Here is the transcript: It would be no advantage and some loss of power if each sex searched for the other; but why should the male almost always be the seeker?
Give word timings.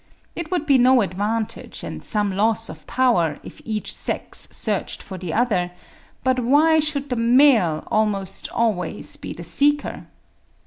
It 0.35 0.49
would 0.49 0.65
be 0.65 0.79
no 0.79 1.01
advantage 1.03 1.83
and 1.83 2.03
some 2.03 2.35
loss 2.35 2.69
of 2.69 2.87
power 2.87 3.37
if 3.43 3.61
each 3.63 3.93
sex 3.93 4.47
searched 4.49 5.03
for 5.03 5.15
the 5.19 5.31
other; 5.31 5.73
but 6.23 6.39
why 6.39 6.79
should 6.79 7.09
the 7.09 7.15
male 7.15 7.83
almost 7.85 8.49
always 8.49 9.15
be 9.15 9.31
the 9.31 9.43
seeker? 9.43 10.07